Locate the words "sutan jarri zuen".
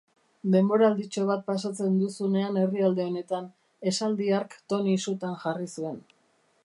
5.05-6.05